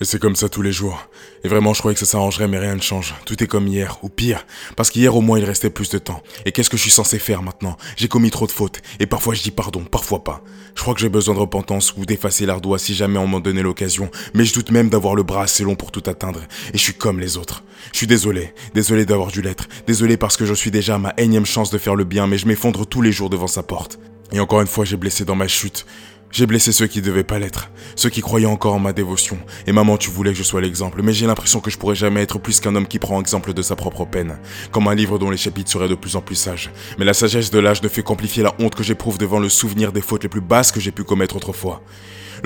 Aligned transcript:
Et 0.00 0.04
c'est 0.04 0.20
comme 0.20 0.36
ça 0.36 0.48
tous 0.48 0.62
les 0.62 0.70
jours. 0.70 1.08
Et 1.42 1.48
vraiment, 1.48 1.74
je 1.74 1.80
croyais 1.80 1.94
que 1.94 1.98
ça 1.98 2.06
s'arrangerait, 2.06 2.46
mais 2.46 2.58
rien 2.58 2.76
ne 2.76 2.80
change. 2.80 3.14
Tout 3.24 3.42
est 3.42 3.48
comme 3.48 3.66
hier, 3.66 3.98
ou 4.02 4.08
pire. 4.08 4.46
Parce 4.76 4.90
qu'hier, 4.90 5.16
au 5.16 5.20
moins, 5.20 5.40
il 5.40 5.44
restait 5.44 5.70
plus 5.70 5.88
de 5.88 5.98
temps. 5.98 6.22
Et 6.44 6.52
qu'est-ce 6.52 6.70
que 6.70 6.76
je 6.76 6.82
suis 6.82 6.90
censé 6.92 7.18
faire 7.18 7.42
maintenant? 7.42 7.76
J'ai 7.96 8.06
commis 8.06 8.30
trop 8.30 8.46
de 8.46 8.52
fautes. 8.52 8.80
Et 9.00 9.06
parfois, 9.06 9.34
je 9.34 9.42
dis 9.42 9.50
pardon, 9.50 9.82
parfois 9.82 10.22
pas. 10.22 10.44
Je 10.76 10.82
crois 10.82 10.94
que 10.94 11.00
j'ai 11.00 11.08
besoin 11.08 11.34
de 11.34 11.40
repentance 11.40 11.94
ou 11.96 12.06
d'effacer 12.06 12.46
l'ardoise 12.46 12.82
si 12.82 12.94
jamais 12.94 13.18
on 13.18 13.26
m'en 13.26 13.40
donnait 13.40 13.62
l'occasion. 13.62 14.08
Mais 14.34 14.44
je 14.44 14.54
doute 14.54 14.70
même 14.70 14.88
d'avoir 14.88 15.16
le 15.16 15.24
bras 15.24 15.42
assez 15.42 15.64
long 15.64 15.74
pour 15.74 15.90
tout 15.90 16.04
atteindre. 16.06 16.42
Et 16.72 16.78
je 16.78 16.82
suis 16.82 16.94
comme 16.94 17.18
les 17.18 17.36
autres. 17.36 17.64
Je 17.92 17.98
suis 17.98 18.06
désolé. 18.06 18.54
Désolé 18.74 19.04
d'avoir 19.04 19.32
dû 19.32 19.42
l'être. 19.42 19.68
Désolé 19.88 20.16
parce 20.16 20.36
que 20.36 20.46
je 20.46 20.54
suis 20.54 20.70
déjà 20.70 20.94
à 20.94 20.98
ma 20.98 21.14
énième 21.16 21.46
chance 21.46 21.70
de 21.70 21.78
faire 21.78 21.96
le 21.96 22.04
bien, 22.04 22.28
mais 22.28 22.38
je 22.38 22.46
m'effondre 22.46 22.86
tous 22.86 23.02
les 23.02 23.10
jours 23.10 23.30
devant 23.30 23.48
sa 23.48 23.64
porte. 23.64 23.98
Et 24.30 24.38
encore 24.38 24.60
une 24.60 24.68
fois, 24.68 24.84
j'ai 24.84 24.96
blessé 24.96 25.24
dans 25.24 25.34
ma 25.34 25.48
chute. 25.48 25.86
J'ai 26.30 26.46
blessé 26.46 26.72
ceux 26.72 26.86
qui 26.86 27.00
devaient 27.00 27.24
pas 27.24 27.38
l'être, 27.38 27.70
ceux 27.96 28.10
qui 28.10 28.20
croyaient 28.20 28.46
encore 28.46 28.74
en 28.74 28.78
ma 28.78 28.92
dévotion. 28.92 29.38
Et 29.66 29.72
maman, 29.72 29.96
tu 29.96 30.10
voulais 30.10 30.32
que 30.32 30.38
je 30.38 30.42
sois 30.42 30.60
l'exemple, 30.60 31.00
mais 31.02 31.14
j'ai 31.14 31.26
l'impression 31.26 31.60
que 31.60 31.70
je 31.70 31.78
pourrais 31.78 31.94
jamais 31.94 32.22
être 32.22 32.38
plus 32.38 32.60
qu'un 32.60 32.74
homme 32.74 32.86
qui 32.86 32.98
prend 32.98 33.18
exemple 33.18 33.54
de 33.54 33.62
sa 33.62 33.76
propre 33.76 34.04
peine, 34.04 34.38
comme 34.70 34.88
un 34.88 34.94
livre 34.94 35.18
dont 35.18 35.30
les 35.30 35.38
chapitres 35.38 35.70
seraient 35.70 35.88
de 35.88 35.94
plus 35.94 36.16
en 36.16 36.20
plus 36.20 36.36
sages. 36.36 36.70
Mais 36.98 37.06
la 37.06 37.14
sagesse 37.14 37.50
de 37.50 37.58
l'âge 37.58 37.82
ne 37.82 37.88
fait 37.88 38.02
qu'amplifier 38.02 38.42
la 38.42 38.54
honte 38.58 38.74
que 38.74 38.82
j'éprouve 38.82 39.16
devant 39.16 39.40
le 39.40 39.48
souvenir 39.48 39.90
des 39.90 40.02
fautes 40.02 40.22
les 40.22 40.28
plus 40.28 40.42
basses 40.42 40.70
que 40.70 40.80
j'ai 40.80 40.92
pu 40.92 41.02
commettre 41.02 41.36
autrefois. 41.36 41.82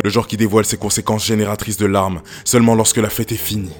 Le 0.03 0.09
genre 0.09 0.29
qui 0.29 0.37
dévoile 0.37 0.65
ses 0.65 0.77
conséquences 0.79 1.27
génératrices 1.27 1.77
de 1.77 1.87
larmes 1.87 2.23
seulement 2.45 2.77
lorsque 2.77 2.99
la 2.99 3.11
fête 3.11 3.33
est 3.33 3.37
finie. 3.37 3.75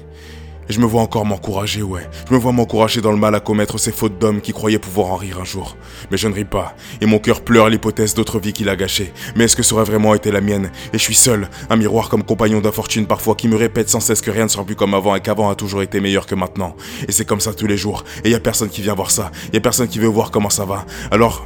Et 0.69 0.73
je 0.73 0.79
me 0.79 0.85
vois 0.85 1.01
encore 1.01 1.25
m'encourager, 1.25 1.81
ouais. 1.81 2.07
Je 2.27 2.33
me 2.33 2.39
vois 2.39 2.51
m'encourager 2.51 3.01
dans 3.01 3.11
le 3.11 3.17
mal 3.17 3.35
à 3.35 3.39
commettre 3.39 3.79
ces 3.79 3.91
fautes 3.91 4.17
d'homme 4.19 4.41
qui 4.41 4.53
croyaient 4.53 4.79
pouvoir 4.79 5.11
en 5.11 5.15
rire 5.15 5.39
un 5.41 5.45
jour. 5.45 5.75
Mais 6.11 6.17
je 6.17 6.27
ne 6.27 6.33
ris 6.33 6.45
pas, 6.45 6.75
et 7.01 7.05
mon 7.05 7.19
cœur 7.19 7.41
pleure 7.41 7.69
l'hypothèse 7.69 8.13
d'autre 8.13 8.39
vie 8.39 8.53
qu'il 8.53 8.69
a 8.69 8.75
gâchée. 8.75 9.13
Mais 9.35 9.45
est-ce 9.45 9.55
que 9.55 9.63
ça 9.63 9.75
aurait 9.75 9.83
vraiment 9.83 10.13
été 10.13 10.31
la 10.31 10.41
mienne? 10.41 10.71
Et 10.93 10.97
je 10.97 11.03
suis 11.03 11.15
seul, 11.15 11.49
un 11.69 11.75
miroir 11.75 12.09
comme 12.09 12.23
compagnon 12.23 12.61
d'infortune 12.61 13.05
parfois 13.05 13.35
qui 13.35 13.47
me 13.47 13.55
répète 13.55 13.89
sans 13.89 13.99
cesse 13.99 14.21
que 14.21 14.31
rien 14.31 14.43
ne 14.43 14.49
sera 14.49 14.63
plus 14.63 14.75
comme 14.75 14.93
avant 14.93 15.15
et 15.15 15.21
qu'avant 15.21 15.49
a 15.49 15.55
toujours 15.55 15.81
été 15.81 15.99
meilleur 15.99 16.25
que 16.25 16.35
maintenant. 16.35 16.75
Et 17.07 17.11
c'est 17.11 17.25
comme 17.25 17.39
ça 17.39 17.53
tous 17.53 17.67
les 17.67 17.77
jours. 17.77 18.03
Et 18.23 18.29
y 18.29 18.35
a 18.35 18.39
personne 18.39 18.69
qui 18.69 18.81
vient 18.81 18.95
voir 18.95 19.11
ça. 19.11 19.31
Y 19.53 19.57
a 19.57 19.61
personne 19.61 19.87
qui 19.87 19.99
veut 19.99 20.07
voir 20.07 20.31
comment 20.31 20.49
ça 20.49 20.65
va. 20.65 20.85
Alors, 21.11 21.45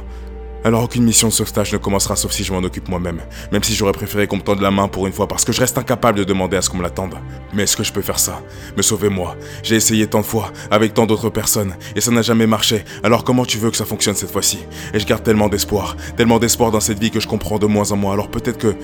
alors 0.68 0.84
aucune 0.84 1.02
mission 1.02 1.28
de 1.28 1.32
sauvetage 1.32 1.72
ne 1.72 1.78
commencera 1.78 2.14
sauf 2.14 2.30
si 2.30 2.44
je 2.44 2.52
m'en 2.52 2.58
occupe 2.58 2.88
moi-même. 2.88 3.22
Même 3.52 3.62
si 3.62 3.74
j'aurais 3.74 3.92
préféré 3.92 4.26
qu'on 4.26 4.36
me 4.36 4.42
tende 4.42 4.60
la 4.60 4.70
main 4.70 4.86
pour 4.86 5.06
une 5.06 5.14
fois 5.14 5.26
parce 5.26 5.46
que 5.46 5.52
je 5.52 5.60
reste 5.60 5.78
incapable 5.78 6.18
de 6.18 6.24
demander 6.24 6.58
à 6.58 6.62
ce 6.62 6.68
qu'on 6.68 6.76
me 6.76 6.82
l'attende. 6.82 7.14
Mais 7.54 7.62
est-ce 7.62 7.74
que 7.74 7.82
je 7.82 7.90
peux 7.90 8.02
faire 8.02 8.18
ça? 8.18 8.42
Me 8.76 8.82
sauver 8.82 9.08
moi 9.08 9.34
J'ai 9.62 9.76
essayé 9.76 10.06
tant 10.06 10.20
de 10.20 10.26
fois, 10.26 10.52
avec 10.70 10.92
tant 10.92 11.06
d'autres 11.06 11.30
personnes, 11.30 11.74
et 11.96 12.02
ça 12.02 12.10
n'a 12.10 12.20
jamais 12.20 12.46
marché. 12.46 12.84
Alors 13.02 13.24
comment 13.24 13.46
tu 13.46 13.56
veux 13.56 13.70
que 13.70 13.78
ça 13.78 13.86
fonctionne 13.86 14.14
cette 14.14 14.30
fois-ci? 14.30 14.58
Et 14.92 15.00
je 15.00 15.06
garde 15.06 15.22
tellement 15.22 15.48
d'espoir, 15.48 15.96
tellement 16.18 16.38
d'espoir 16.38 16.70
dans 16.70 16.80
cette 16.80 16.98
vie 16.98 17.10
que 17.10 17.20
je 17.20 17.28
comprends 17.28 17.58
de 17.58 17.66
moins 17.66 17.90
en 17.92 17.96
moins. 17.96 18.12
Alors 18.12 18.30
peut-être 18.30 18.58
que... 18.58 18.76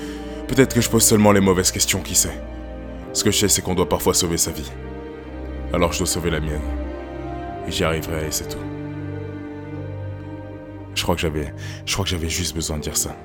Peut-être 0.47 0.73
que 0.73 0.81
je 0.81 0.89
pose 0.89 1.03
seulement 1.03 1.31
les 1.31 1.39
mauvaises 1.39 1.71
questions, 1.71 2.01
qui 2.01 2.15
sait? 2.15 2.41
Ce 3.13 3.23
que 3.23 3.29
je 3.29 3.37
sais, 3.37 3.47
c'est 3.47 3.61
qu'on 3.61 3.75
doit 3.75 3.89
parfois 3.89 4.15
sauver 4.15 4.37
sa 4.37 4.51
vie. 4.51 4.71
Alors 5.71 5.93
je 5.93 5.99
dois 5.99 6.07
sauver 6.07 6.31
la 6.31 6.39
mienne. 6.39 6.61
Et 7.67 7.71
j'y 7.71 7.83
arriverai, 7.83 8.27
et 8.27 8.31
c'est 8.31 8.47
tout. 8.47 8.74
Je 11.05 11.07
crois 11.07 11.15
que 11.15 11.21
j'avais, 11.21 12.29
je 12.29 12.29
juste 12.29 12.55
besoin 12.55 12.77
de 12.77 12.81
dire 12.81 12.97
ça. 12.97 13.15